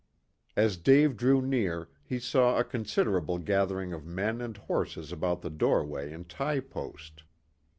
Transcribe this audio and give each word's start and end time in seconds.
As 0.55 0.77
Dave 0.77 1.15
drew 1.15 1.43
near 1.43 1.89
he 2.03 2.17
saw 2.17 2.57
a 2.57 2.63
considerable 2.63 3.37
gathering 3.37 3.93
of 3.93 4.03
men 4.03 4.41
and 4.41 4.57
horses 4.57 5.11
about 5.11 5.41
the 5.43 5.51
doorway 5.51 6.11
and 6.11 6.27
tie 6.27 6.59
post. 6.59 7.21